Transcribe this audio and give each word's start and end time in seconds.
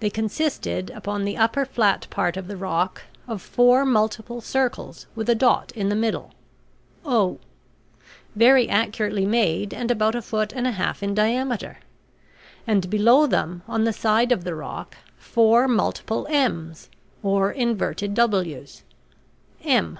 They 0.00 0.10
consisted, 0.10 0.90
upon 0.90 1.24
the 1.24 1.38
upper 1.38 1.64
flat 1.64 2.06
part 2.10 2.36
of 2.36 2.48
the 2.48 2.56
rock, 2.58 3.00
of 3.26 3.40
four 3.40 3.86
multiple 3.86 4.42
circles 4.42 5.06
with 5.14 5.26
a 5.30 5.34
dot 5.34 5.72
in 5.74 5.88
the 5.88 5.94
middle 5.96 6.32
(O), 7.02 7.38
very 8.36 8.68
accurately 8.68 9.24
made 9.24 9.72
and 9.72 9.90
about 9.90 10.14
a 10.14 10.20
foot 10.20 10.52
and 10.52 10.66
a 10.66 10.72
half 10.72 11.02
in 11.02 11.14
diameter; 11.14 11.78
and 12.66 12.90
below 12.90 13.26
them, 13.26 13.62
on 13.66 13.84
the 13.84 13.94
side 13.94 14.32
of 14.32 14.44
the 14.44 14.54
rock, 14.54 14.98
four 15.16 15.66
multiple 15.66 16.26
m's 16.28 16.90
or 17.22 17.50
inverted 17.50 18.12
w's 18.12 18.82
(M). 19.64 19.98